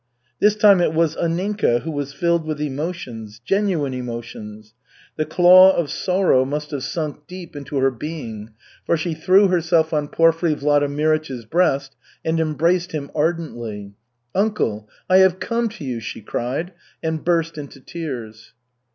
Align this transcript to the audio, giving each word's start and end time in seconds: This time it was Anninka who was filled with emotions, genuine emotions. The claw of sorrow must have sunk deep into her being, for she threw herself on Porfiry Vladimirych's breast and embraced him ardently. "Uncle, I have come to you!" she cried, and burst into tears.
This 0.39 0.55
time 0.55 0.81
it 0.81 0.95
was 0.95 1.15
Anninka 1.15 1.81
who 1.83 1.91
was 1.91 2.11
filled 2.11 2.43
with 2.43 2.59
emotions, 2.59 3.37
genuine 3.45 3.93
emotions. 3.93 4.73
The 5.15 5.27
claw 5.27 5.75
of 5.77 5.91
sorrow 5.91 6.43
must 6.43 6.71
have 6.71 6.81
sunk 6.81 7.27
deep 7.27 7.55
into 7.55 7.77
her 7.77 7.91
being, 7.91 8.49
for 8.83 8.97
she 8.97 9.13
threw 9.13 9.49
herself 9.49 9.93
on 9.93 10.07
Porfiry 10.07 10.55
Vladimirych's 10.55 11.45
breast 11.45 11.95
and 12.25 12.39
embraced 12.39 12.93
him 12.93 13.11
ardently. 13.13 13.93
"Uncle, 14.33 14.89
I 15.07 15.17
have 15.17 15.39
come 15.39 15.69
to 15.69 15.85
you!" 15.85 15.99
she 15.99 16.21
cried, 16.23 16.73
and 17.03 17.23
burst 17.23 17.55
into 17.59 17.79
tears. 17.79 18.55